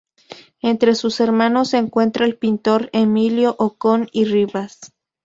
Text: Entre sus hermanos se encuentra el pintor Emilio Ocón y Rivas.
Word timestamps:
Entre 0.63 0.95
sus 0.95 1.19
hermanos 1.19 1.69
se 1.69 1.77
encuentra 1.77 2.25
el 2.25 2.35
pintor 2.35 2.89
Emilio 2.91 3.55
Ocón 3.59 4.07
y 4.11 4.25
Rivas. 4.25 4.79